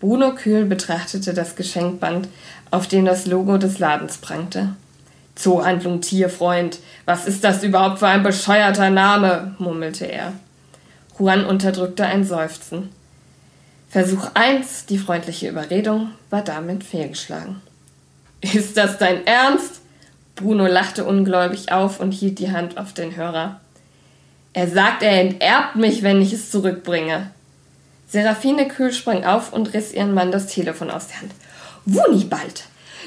[0.00, 2.28] Bruno Kühl betrachtete das Geschenkband,
[2.70, 4.76] auf dem das Logo des Ladens prangte.
[5.36, 9.54] Zoohandlung Tierfreund, was ist das überhaupt für ein bescheuerter Name?
[9.58, 10.32] murmelte er.
[11.18, 12.90] Juan unterdrückte ein Seufzen.
[13.88, 17.62] Versuch eins, die freundliche Überredung, war damit fehlgeschlagen.
[18.40, 19.80] Ist das dein Ernst?
[20.34, 23.60] Bruno lachte ungläubig auf und hielt die Hand auf den Hörer.
[24.52, 27.30] Er sagt, er enterbt mich, wenn ich es zurückbringe.
[28.08, 31.32] Seraphine Kühl sprang auf und riss ihren Mann das Telefon aus der Hand.
[31.84, 32.64] Wunibald!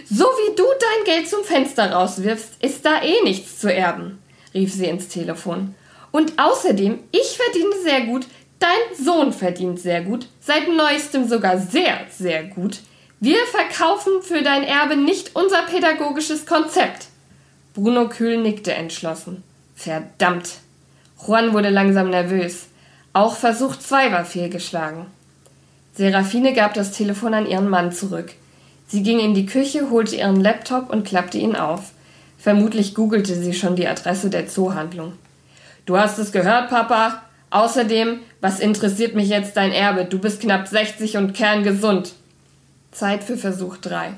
[0.09, 4.19] So wie du dein Geld zum Fenster rauswirfst, ist da eh nichts zu erben,
[4.53, 5.75] rief sie ins Telefon.
[6.11, 8.25] Und außerdem, ich verdiene sehr gut,
[8.59, 12.79] dein Sohn verdient sehr gut, seit neuestem sogar sehr, sehr gut.
[13.19, 17.07] Wir verkaufen für dein Erbe nicht unser pädagogisches Konzept.
[17.73, 19.43] Bruno Kühl nickte entschlossen.
[19.75, 20.51] Verdammt.
[21.25, 22.67] Juan wurde langsam nervös.
[23.13, 25.05] Auch Versuch 2 war fehlgeschlagen.
[25.93, 28.33] Seraphine gab das Telefon an ihren Mann zurück.
[28.89, 31.91] Sie ging in die Küche, holte ihren Laptop und klappte ihn auf.
[32.39, 35.13] Vermutlich googelte sie schon die Adresse der Zoohandlung.
[35.85, 37.21] Du hast es gehört, Papa?
[37.51, 40.05] Außerdem, was interessiert mich jetzt dein Erbe?
[40.05, 42.13] Du bist knapp 60 und kerngesund.
[42.91, 44.13] Zeit für Versuch 3.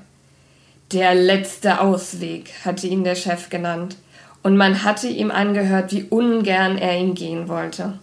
[0.93, 3.97] Der letzte Ausweg, hatte ihn der Chef genannt,
[4.41, 7.99] und man hatte ihm angehört, wie ungern er ihn gehen wollte.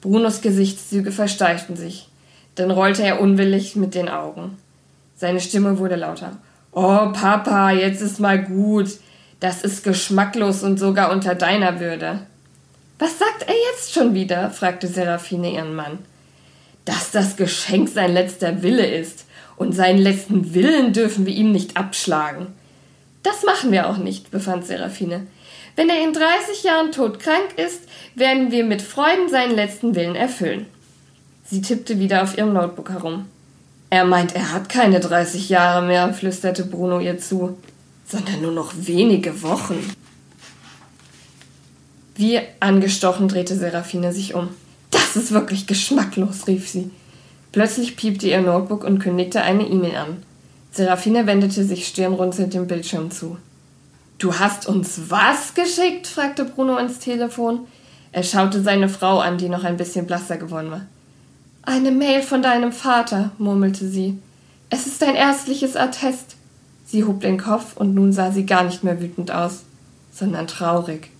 [0.00, 2.08] Brunos Gesichtszüge versteiften sich,
[2.54, 4.56] dann rollte er unwillig mit den Augen.
[5.18, 6.38] Seine Stimme wurde lauter.
[6.70, 8.88] Oh, Papa, jetzt ist mal gut.
[9.40, 12.20] Das ist geschmacklos und sogar unter deiner Würde.
[13.00, 14.50] Was sagt er jetzt schon wieder?
[14.50, 15.98] fragte Seraphine ihren Mann.
[16.84, 19.26] Dass das Geschenk sein letzter Wille ist,
[19.56, 22.46] und seinen letzten Willen dürfen wir ihm nicht abschlagen.
[23.24, 25.26] Das machen wir auch nicht, befand Seraphine.
[25.74, 27.82] Wenn er in 30 Jahren todkrank ist,
[28.14, 30.66] werden wir mit Freuden seinen letzten Willen erfüllen.
[31.44, 33.26] Sie tippte wieder auf ihrem Notebook herum.
[33.90, 37.58] Er meint, er hat keine 30 Jahre mehr, flüsterte Bruno ihr zu,
[38.06, 39.78] sondern nur noch wenige Wochen.
[42.14, 44.48] Wie angestochen drehte Seraphine sich um.
[44.90, 46.90] Das ist wirklich geschmacklos, rief sie.
[47.52, 50.22] Plötzlich piepte ihr Notebook und kündigte eine E-Mail an.
[50.70, 53.38] Serafine wendete sich stirnrunzelnd dem Bildschirm zu.
[54.18, 56.06] Du hast uns was geschickt?
[56.06, 57.60] fragte Bruno ins Telefon.
[58.12, 60.86] Er schaute seine Frau an, die noch ein bisschen blasser geworden war.
[61.70, 64.16] Eine Mail von deinem Vater, murmelte sie.
[64.70, 66.36] Es ist ein ärztliches Attest.
[66.86, 69.64] Sie hob den Kopf und nun sah sie gar nicht mehr wütend aus,
[70.10, 71.10] sondern traurig.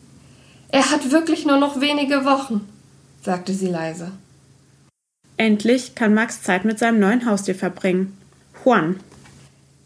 [0.71, 2.67] Er hat wirklich nur noch wenige Wochen,
[3.23, 4.11] sagte sie leise.
[5.37, 8.17] Endlich kann Max Zeit mit seinem neuen Haustier verbringen.
[8.65, 9.01] Juan.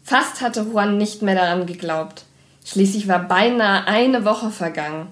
[0.05, 2.23] Fast hatte Juan nicht mehr daran geglaubt.
[2.63, 5.07] Schließlich war beinahe eine Woche vergangen.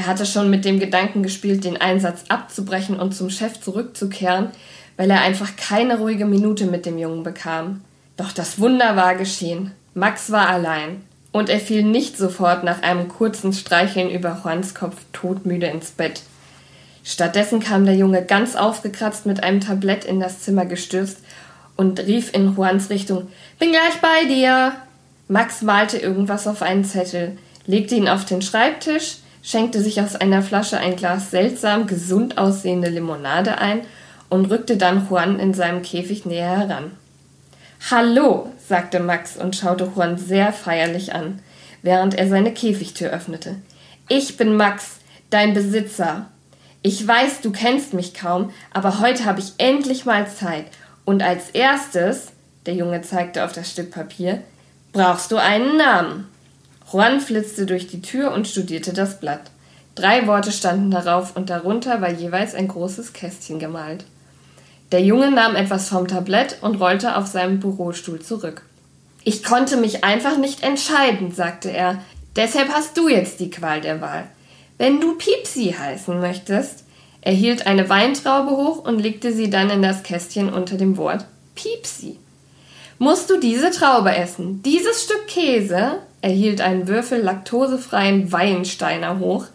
[0.00, 4.48] Er hatte schon mit dem Gedanken gespielt, den Einsatz abzubrechen und zum Chef zurückzukehren,
[4.96, 7.82] weil er einfach keine ruhige Minute mit dem Jungen bekam.
[8.16, 9.72] Doch das Wunder war geschehen.
[9.92, 11.02] Max war allein.
[11.32, 16.22] Und er fiel nicht sofort nach einem kurzen Streicheln über Juans Kopf todmüde ins Bett.
[17.04, 21.18] Stattdessen kam der Junge ganz aufgekratzt mit einem Tablett in das Zimmer gestürzt
[21.76, 24.72] und rief in Juans Richtung Bin gleich bei dir.
[25.28, 27.36] Max malte irgendwas auf einen Zettel,
[27.66, 32.88] legte ihn auf den Schreibtisch, schenkte sich aus einer Flasche ein Glas seltsam gesund aussehende
[32.88, 33.82] Limonade ein
[34.28, 36.92] und rückte dann Juan in seinem Käfig näher heran.
[37.90, 41.40] Hallo, sagte Max und schaute Juan sehr feierlich an,
[41.82, 43.56] während er seine Käfigtür öffnete.
[44.08, 44.98] Ich bin Max,
[45.30, 46.26] dein Besitzer.
[46.82, 50.66] Ich weiß, du kennst mich kaum, aber heute habe ich endlich mal Zeit.
[51.04, 52.28] Und als erstes,
[52.66, 54.42] der Junge zeigte auf das Stück Papier,
[54.92, 56.28] brauchst du einen Namen.
[56.90, 59.50] Juan flitzte durch die Tür und studierte das Blatt.
[59.94, 64.04] Drei Worte standen darauf und darunter war jeweils ein großes Kästchen gemalt.
[64.90, 68.62] Der Junge nahm etwas vom Tablett und rollte auf seinem Bürostuhl zurück.
[69.22, 72.02] Ich konnte mich einfach nicht entscheiden, sagte er.
[72.34, 74.24] Deshalb hast du jetzt die Qual der Wahl.
[74.78, 76.84] Wenn du Piepsi heißen möchtest,
[77.20, 81.26] er hielt eine Weintraube hoch und legte sie dann in das Kästchen unter dem Wort
[81.54, 82.18] Piepsi.
[83.02, 89.46] Musst du diese Traube essen, dieses Stück Käse, er hielt einen Würfel laktosefreien Weinsteiner hoch,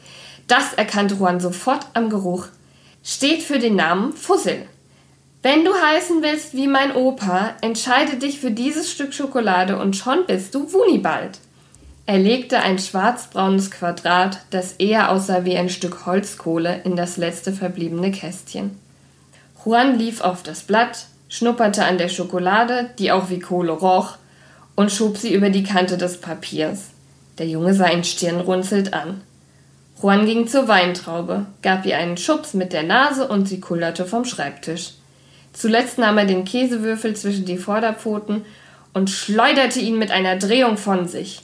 [0.48, 2.48] das erkannte Juan sofort am Geruch,
[3.04, 4.64] steht für den Namen Fussel.
[5.44, 10.26] Wenn du heißen willst wie mein Opa, entscheide dich für dieses Stück Schokolade und schon
[10.26, 11.38] bist du Wunibald.
[12.08, 17.54] Er legte ein schwarzbraunes Quadrat, das eher aussah wie ein Stück Holzkohle, in das letzte
[17.54, 18.80] verbliebene Kästchen.
[19.64, 24.18] Juan lief auf das Blatt, schnupperte an der Schokolade, die auch wie Kohle roch,
[24.76, 26.90] und schob sie über die Kante des Papiers.
[27.38, 29.22] Der Junge sah ihn stirnrunzelnd an.
[30.02, 34.26] Juan ging zur Weintraube, gab ihr einen Schubs mit der Nase und sie kullerte vom
[34.26, 34.92] Schreibtisch.
[35.54, 38.44] Zuletzt nahm er den Käsewürfel zwischen die Vorderpfoten
[38.94, 41.42] und schleuderte ihn mit einer Drehung von sich.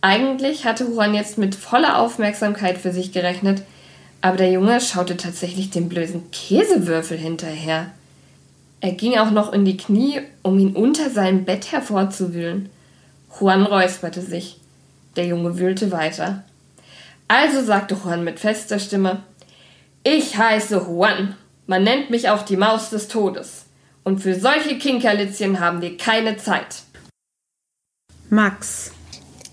[0.00, 3.62] Eigentlich hatte Juan jetzt mit voller Aufmerksamkeit für sich gerechnet,
[4.20, 7.86] aber der Junge schaute tatsächlich dem blöden Käsewürfel hinterher.
[8.84, 12.68] Er ging auch noch in die Knie, um ihn unter seinem Bett hervorzuwühlen.
[13.40, 14.60] Juan räusperte sich.
[15.16, 16.44] Der Junge wühlte weiter.
[17.26, 19.22] Also sagte Juan mit fester Stimme
[20.02, 21.34] Ich heiße Juan
[21.66, 23.64] man nennt mich auch die Maus des Todes.
[24.02, 26.82] Und für solche Kinkerlitzchen haben wir keine Zeit.
[28.28, 28.92] Max.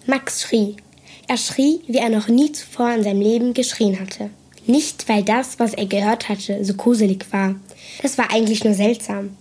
[0.07, 0.75] Max schrie.
[1.29, 4.29] Er schrie, wie er noch nie zuvor in seinem Leben geschrien hatte.
[4.67, 7.55] Nicht, weil das, was er gehört hatte, so gruselig war.
[8.01, 9.37] Das war eigentlich nur seltsam.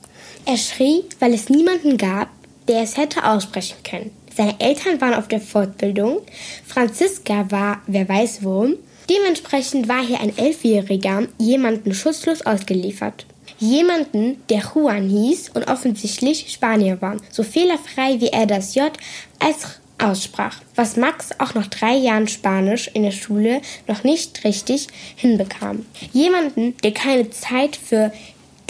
[0.46, 2.29] Er schrie, weil es niemanden gab,
[2.68, 4.11] der es hätte aussprechen können.
[4.37, 6.20] Seine Eltern waren auf der Fortbildung.
[6.66, 8.68] Franziska war, wer weiß wo,
[9.11, 13.27] Dementsprechend war hier ein Elfjähriger jemanden schutzlos ausgeliefert.
[13.59, 18.92] Jemanden, der Juan hieß und offensichtlich Spanier war, so fehlerfrei wie er das J
[19.40, 24.87] als aussprach, was Max auch nach drei Jahren Spanisch in der Schule noch nicht richtig
[25.16, 25.87] hinbekam.
[26.12, 28.12] Jemanden, der keine Zeit für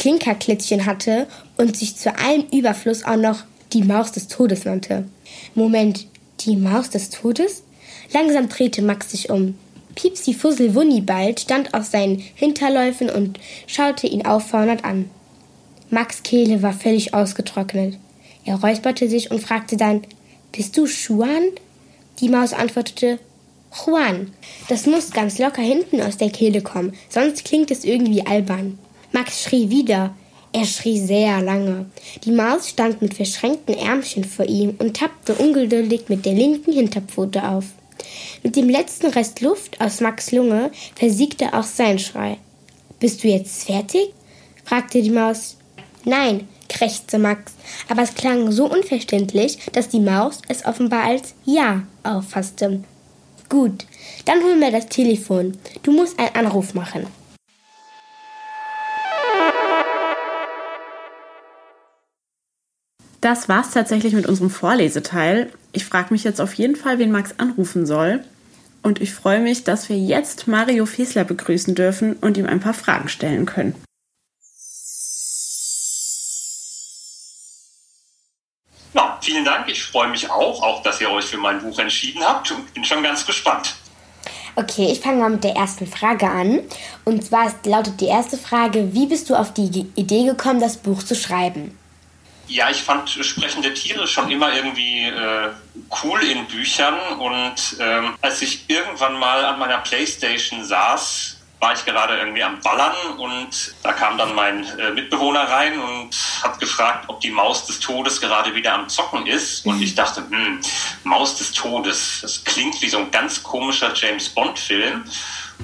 [0.01, 1.27] Klinkerklitzchen hatte
[1.59, 5.05] und sich zu allem Überfluss auch noch die Maus des Todes nannte.
[5.55, 6.07] Moment,
[6.41, 7.65] die Maus des Todes?
[8.11, 9.59] Langsam drehte Max sich um.
[9.95, 15.11] Piepsi Fussel Wunnibald stand auf seinen Hinterläufen und schaute ihn auffordernd an.
[15.91, 17.99] Max Kehle war völlig ausgetrocknet.
[18.47, 20.03] Er räusperte sich und fragte dann,
[20.51, 21.43] Bist du Juan?
[22.21, 23.19] Die Maus antwortete,
[23.85, 24.33] Juan.
[24.69, 28.79] Das muss ganz locker hinten aus der Kehle kommen, sonst klingt es irgendwie albern.
[29.13, 30.15] Max schrie wieder.
[30.53, 31.87] Er schrie sehr lange.
[32.25, 37.49] Die Maus stand mit verschränkten Ärmchen vor ihm und tappte ungeduldig mit der linken Hinterpfote
[37.49, 37.67] auf.
[38.43, 42.39] Mit dem letzten Rest Luft aus Max Lunge versiegte auch sein Schrei.
[42.99, 44.13] Bist du jetzt fertig?
[44.65, 45.57] fragte die Maus.
[46.05, 47.53] Nein, krächzte Max,
[47.89, 52.83] aber es klang so unverständlich, dass die Maus es offenbar als Ja auffasste.
[53.49, 53.87] Gut,
[54.25, 55.59] dann hol mir das Telefon.
[55.83, 57.07] Du musst einen Anruf machen.
[63.21, 65.53] Das war's tatsächlich mit unserem Vorleseteil.
[65.73, 68.25] Ich frage mich jetzt auf jeden Fall, wen Max anrufen soll.
[68.83, 72.73] Und ich freue mich, dass wir jetzt Mario Fesler begrüßen dürfen und ihm ein paar
[72.73, 73.75] Fragen stellen können.
[78.95, 79.69] Ja, vielen Dank.
[79.69, 82.85] Ich freue mich auch, auch dass ihr euch für mein Buch entschieden habt und bin
[82.85, 83.77] schon ganz gespannt.
[84.57, 86.61] Okay, ich fange mal mit der ersten Frage an.
[87.05, 91.03] Und zwar lautet die erste Frage, wie bist du auf die Idee gekommen, das Buch
[91.03, 91.79] zu schreiben?
[92.51, 95.51] Ja, ich fand sprechende Tiere schon immer irgendwie äh,
[96.03, 101.85] cool in Büchern und ähm, als ich irgendwann mal an meiner Playstation saß, war ich
[101.85, 107.05] gerade irgendwie am Ballern und da kam dann mein äh, Mitbewohner rein und hat gefragt,
[107.07, 109.65] ob die Maus des Todes gerade wieder am Zocken ist.
[109.65, 110.61] Und ich dachte, hm,
[111.05, 115.05] Maus des Todes, das klingt wie so ein ganz komischer James Bond-Film.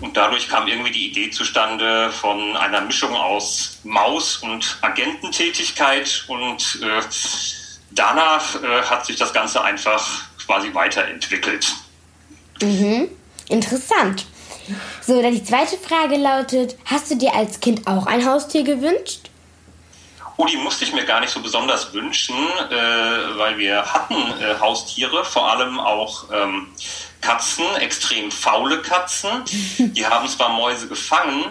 [0.01, 6.81] Und dadurch kam irgendwie die Idee zustande von einer Mischung aus Maus und Agententätigkeit und
[6.83, 7.03] äh,
[7.93, 11.75] danach äh, hat sich das Ganze einfach quasi weiterentwickelt.
[12.61, 13.09] Mhm.
[13.49, 14.27] Interessant.
[15.01, 19.31] So, dann die zweite Frage lautet: Hast du dir als Kind auch ein Haustier gewünscht?
[20.39, 24.59] Oh, die musste ich mir gar nicht so besonders wünschen, äh, weil wir hatten äh,
[24.61, 26.69] Haustiere, vor allem auch ähm,
[27.27, 29.43] Katzen, extrem faule Katzen.
[29.79, 31.45] Die haben zwar Mäuse gefangen,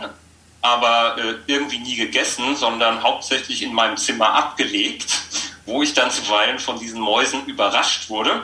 [0.62, 5.22] aber äh, irgendwie nie gegessen, sondern hauptsächlich in meinem Zimmer abgelegt,
[5.66, 8.44] wo ich dann zuweilen von diesen Mäusen überrascht wurde.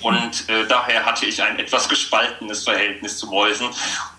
[0.00, 3.68] Und äh, daher hatte ich ein etwas gespaltenes Verhältnis zu Mäusen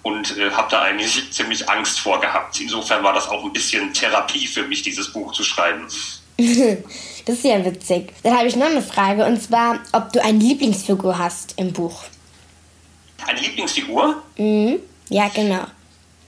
[0.03, 2.59] und äh, habe da eigentlich ziemlich Angst vor gehabt.
[2.59, 5.87] Insofern war das auch ein bisschen Therapie für mich, dieses Buch zu schreiben.
[6.37, 8.13] das ist ja witzig.
[8.23, 12.03] Dann habe ich noch eine Frage und zwar, ob du eine Lieblingsfigur hast im Buch.
[13.27, 14.21] Eine Lieblingsfigur?
[14.37, 14.79] Mhm.
[15.09, 15.65] Ja, genau.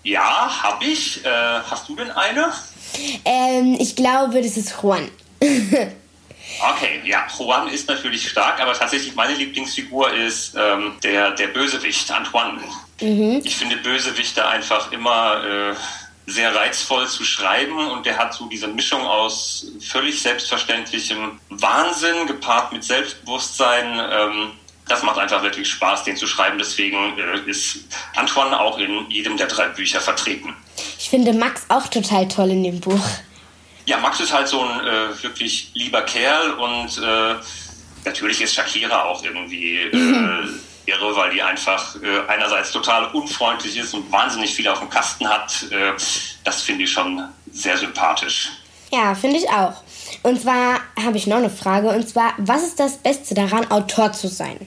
[0.04, 1.24] Ja, habe ich.
[1.26, 2.52] Äh, hast du denn eine?
[3.26, 5.10] Ähm, ich glaube, das ist Juan.
[6.60, 12.12] Okay, ja, Juan ist natürlich stark, aber tatsächlich meine Lieblingsfigur ist ähm, der, der Bösewicht,
[12.12, 12.62] Antoine.
[13.02, 13.42] Mhm.
[13.44, 15.76] Ich finde Bösewichte einfach immer äh,
[16.26, 22.72] sehr reizvoll zu schreiben und der hat so diese Mischung aus völlig selbstverständlichem Wahnsinn gepaart
[22.72, 24.00] mit Selbstbewusstsein.
[24.12, 24.52] Ähm,
[24.88, 26.58] das macht einfach wirklich Spaß, den zu schreiben.
[26.58, 27.80] Deswegen äh, ist
[28.16, 30.54] Antoine auch in jedem der drei Bücher vertreten.
[31.00, 33.06] Ich finde Max auch total toll in dem Buch.
[33.86, 37.36] Ja, Max ist halt so ein äh, wirklich lieber Kerl und äh,
[38.06, 39.92] natürlich ist Shakira auch irgendwie äh,
[40.86, 45.28] irre, weil die einfach äh, einerseits total unfreundlich ist und wahnsinnig viel auf dem Kasten
[45.28, 45.66] hat.
[45.72, 45.94] Äh,
[46.44, 48.50] das finde ich schon sehr sympathisch.
[48.92, 49.74] Ja, finde ich auch.
[50.24, 54.14] Und zwar habe ich noch eine Frage und zwar, was ist das Beste daran, Autor
[54.14, 54.58] zu sein?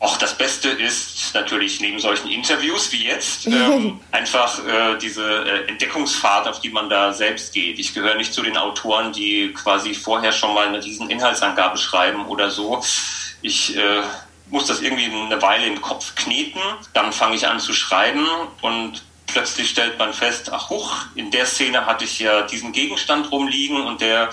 [0.00, 5.68] Auch das Beste ist natürlich neben solchen Interviews wie jetzt ähm, einfach äh, diese äh,
[5.68, 7.78] Entdeckungsfahrt, auf die man da selbst geht.
[7.78, 12.24] Ich gehöre nicht zu den Autoren, die quasi vorher schon mal eine riesen Inhaltsangabe schreiben
[12.26, 12.82] oder so.
[13.42, 14.02] Ich äh,
[14.48, 16.60] muss das irgendwie eine Weile im Kopf kneten,
[16.94, 18.26] dann fange ich an zu schreiben
[18.62, 23.30] und plötzlich stellt man fest, ach huch, in der Szene hatte ich ja diesen Gegenstand
[23.30, 24.30] rumliegen und der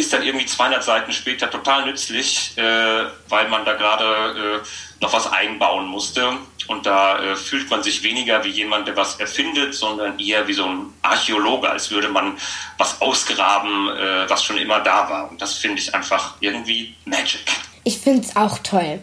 [0.00, 5.12] ist dann irgendwie 200 Seiten später total nützlich, äh, weil man da gerade äh, noch
[5.12, 6.32] was einbauen musste.
[6.66, 10.52] Und da äh, fühlt man sich weniger wie jemand, der was erfindet, sondern eher wie
[10.52, 12.36] so ein Archäologe, als würde man
[12.78, 15.30] was ausgraben, äh, was schon immer da war.
[15.30, 17.40] Und das finde ich einfach irgendwie Magic.
[17.84, 19.00] Ich finde es auch toll.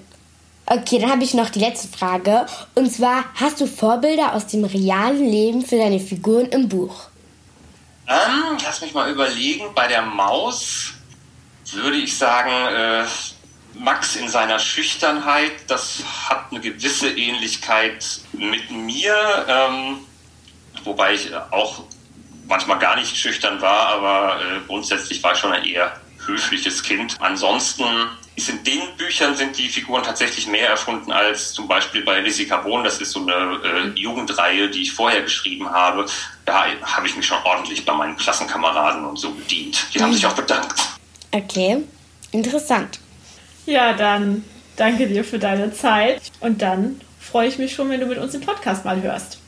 [0.66, 2.46] Okay, dann habe ich noch die letzte Frage.
[2.76, 7.08] Und zwar, hast du Vorbilder aus dem realen Leben für deine Figuren im Buch?
[8.08, 9.74] Ähm, lass mich mal überlegen.
[9.76, 10.93] Bei der Maus
[11.74, 13.06] würde ich sagen, äh,
[13.74, 20.00] Max in seiner Schüchternheit, das hat eine gewisse Ähnlichkeit mit mir, ähm,
[20.84, 21.84] wobei ich auch
[22.48, 27.17] manchmal gar nicht schüchtern war, aber äh, grundsätzlich war ich schon ein eher höfliches Kind.
[27.19, 27.84] Ansonsten
[28.38, 32.46] ist in den Büchern sind die Figuren tatsächlich mehr erfunden als zum Beispiel bei Lizzie
[32.46, 32.83] Carbon.
[32.83, 36.06] Das ist so eine äh, Jugendreihe, die ich vorher geschrieben habe.
[36.46, 39.88] Da habe ich mich schon ordentlich bei meinen Klassenkameraden und so bedient.
[39.92, 40.79] Die haben sich auch bedankt.
[41.31, 41.83] Okay,
[42.31, 43.00] interessant.
[43.65, 48.06] Ja, dann danke dir für deine Zeit und dann freue ich mich schon, wenn du
[48.06, 49.40] mit uns den Podcast mal hörst.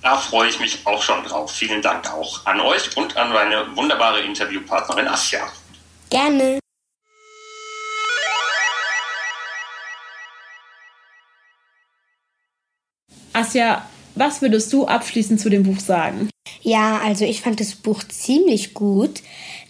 [0.00, 1.50] Da freue ich mich auch schon drauf.
[1.50, 5.40] Vielen Dank auch an euch und an meine wunderbare Interviewpartnerin Asja.
[6.08, 6.60] Gerne.
[13.48, 13.82] Asja,
[14.14, 16.28] was würdest du abschließend zu dem Buch sagen?
[16.60, 19.22] Ja, also ich fand das Buch ziemlich gut.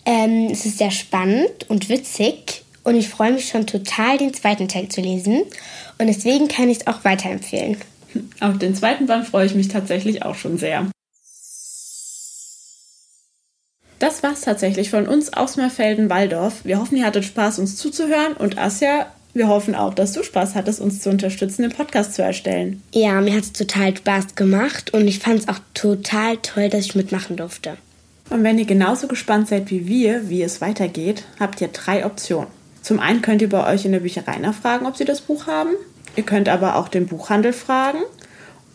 [0.04, 4.66] Ähm, es ist sehr spannend und witzig und ich freue mich schon total, den zweiten
[4.66, 5.42] Teil zu lesen.
[5.98, 7.76] Und deswegen kann ich es auch weiterempfehlen.
[8.40, 10.86] Auf den zweiten Band freue ich mich tatsächlich auch schon sehr.
[14.00, 16.64] Das war's tatsächlich von uns aus Merfelden-Walldorf.
[16.64, 18.32] Wir hoffen, ihr hattet Spaß, uns zuzuhören.
[18.32, 19.06] Und Asja,
[19.38, 22.82] wir hoffen auch, dass du Spaß hattest, uns zu unterstützen, den Podcast zu erstellen.
[22.92, 26.84] Ja, mir hat es total Spaß gemacht und ich fand es auch total toll, dass
[26.84, 27.78] ich mitmachen durfte.
[28.30, 32.48] Und wenn ihr genauso gespannt seid wie wir, wie es weitergeht, habt ihr drei Optionen.
[32.82, 35.70] Zum einen könnt ihr bei euch in der Bücherei nachfragen, ob sie das Buch haben.
[36.16, 37.98] Ihr könnt aber auch den Buchhandel fragen.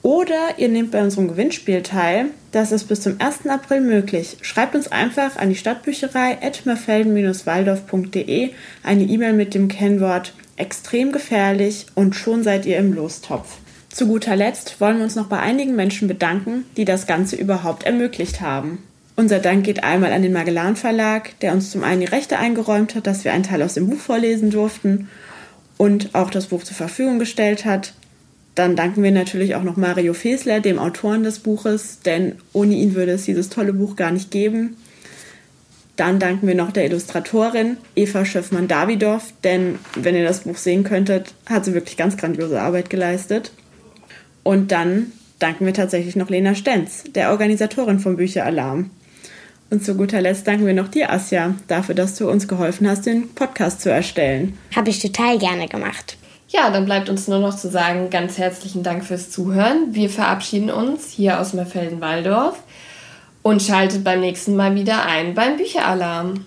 [0.02, 2.26] Oder ihr nehmt bei unserem Gewinnspiel teil.
[2.52, 3.48] Das ist bis zum 1.
[3.48, 4.38] April möglich.
[4.42, 8.50] Schreibt uns einfach an die Stadtbücherei etmerfelden-waldorf.de
[8.84, 13.58] eine E-Mail mit dem Kennwort extrem gefährlich und schon seid ihr im Lostopf.
[13.90, 17.84] Zu guter Letzt wollen wir uns noch bei einigen Menschen bedanken, die das Ganze überhaupt
[17.84, 18.80] ermöglicht haben.
[19.16, 22.96] Unser Dank geht einmal an den Magellan Verlag, der uns zum einen die Rechte eingeräumt
[22.96, 25.10] hat, dass wir einen Teil aus dem Buch vorlesen durften
[25.78, 27.94] und auch das Buch zur Verfügung gestellt hat.
[28.56, 32.96] Dann danken wir natürlich auch noch Mario Fesler, dem Autoren des Buches, denn ohne ihn
[32.96, 34.78] würde es dieses tolle Buch gar nicht geben.
[35.96, 41.34] Dann danken wir noch der Illustratorin Eva Schöffmann-Davidoff, denn wenn ihr das Buch sehen könntet,
[41.48, 43.52] hat sie wirklich ganz grandiose Arbeit geleistet.
[44.42, 48.90] Und dann danken wir tatsächlich noch Lena Stenz, der Organisatorin vom Bücheralarm.
[49.70, 53.06] Und zu guter Letzt danken wir noch dir, Asja, dafür, dass du uns geholfen hast,
[53.06, 54.58] den Podcast zu erstellen.
[54.76, 56.18] Habe ich total gerne gemacht.
[56.50, 59.88] Ja, dann bleibt uns nur noch zu sagen, ganz herzlichen Dank fürs Zuhören.
[59.96, 62.60] Wir verabschieden uns hier aus Merfelden-Walldorf
[63.44, 66.46] und schaltet beim nächsten Mal wieder ein beim Bücheralarm.